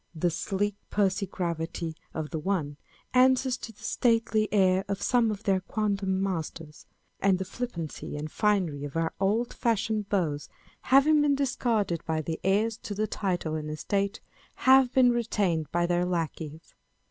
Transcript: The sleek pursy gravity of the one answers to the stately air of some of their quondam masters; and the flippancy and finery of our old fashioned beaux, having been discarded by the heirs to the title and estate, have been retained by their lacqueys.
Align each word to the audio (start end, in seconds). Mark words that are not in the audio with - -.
The 0.15 0.31
sleek 0.31 0.73
pursy 0.89 1.27
gravity 1.27 1.95
of 2.11 2.31
the 2.31 2.39
one 2.39 2.77
answers 3.13 3.55
to 3.57 3.71
the 3.71 3.83
stately 3.83 4.51
air 4.51 4.83
of 4.87 4.99
some 4.99 5.29
of 5.29 5.43
their 5.43 5.61
quondam 5.61 6.23
masters; 6.23 6.87
and 7.19 7.37
the 7.37 7.45
flippancy 7.45 8.17
and 8.17 8.31
finery 8.31 8.83
of 8.83 8.95
our 8.97 9.13
old 9.19 9.53
fashioned 9.53 10.09
beaux, 10.09 10.39
having 10.89 11.21
been 11.21 11.35
discarded 11.35 12.03
by 12.03 12.19
the 12.23 12.39
heirs 12.43 12.77
to 12.77 12.95
the 12.95 13.05
title 13.05 13.53
and 13.53 13.69
estate, 13.69 14.21
have 14.55 14.91
been 14.91 15.11
retained 15.11 15.71
by 15.71 15.85
their 15.85 16.03
lacqueys. 16.05 16.73